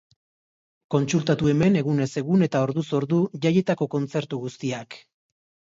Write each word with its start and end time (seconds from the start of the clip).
Kontsultatu 0.95 1.51
hemen 1.51 1.77
egunez 1.83 2.09
egun 2.23 2.47
eta 2.47 2.63
orduz 2.69 2.87
ordu 3.03 3.21
jaietako 3.47 3.91
kontzertu 3.95 4.43
guztiak. 4.49 5.03